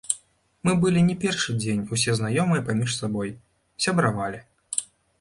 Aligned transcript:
Мы 0.67 0.73
былі 0.85 1.03
не 1.09 1.15
першы 1.25 1.55
дзень 1.61 1.85
усе 1.97 2.17
знаёмыя 2.21 2.65
паміж 2.71 2.99
сабой, 3.03 3.33
сябравалі. 3.89 4.47